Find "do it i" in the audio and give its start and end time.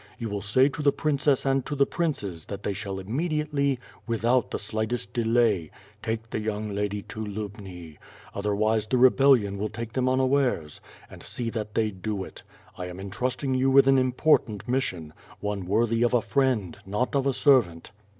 11.91-12.87